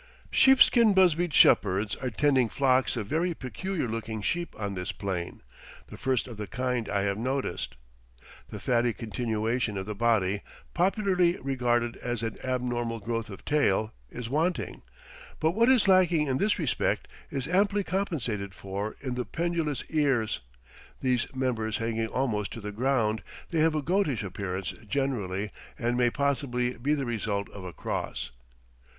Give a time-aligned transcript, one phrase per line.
[0.31, 5.43] Sheepskin busbied shepherds are tending flocks of very peculiar looking sheep on this plain,
[5.89, 7.75] the first of the kind I have noticed.
[8.49, 10.41] The fatty continuation of the body,
[10.73, 14.81] popularly regarded as an abnormal growth of tail, is wanting;
[15.39, 20.39] but what is lacking in this respect is amply compensated for in the pendulous ears,
[21.01, 23.21] these members hanging almost to the ground;
[23.51, 28.31] they have a goatish appearance generally, and may possibly be the result of a cross.